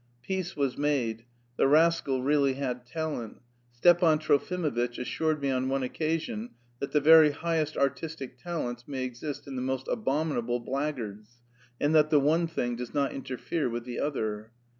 [0.23, 1.25] Peace was made.
[1.57, 3.39] The rascal really had talent.
[3.71, 9.45] Stepan Trofimovitch assured me on one occasion that the very highest artistic talents may exist
[9.45, 11.37] in the most abominable blackguards,
[11.79, 14.49] and that the one thing does not interfere with the other.